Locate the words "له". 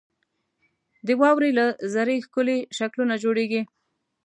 1.59-1.65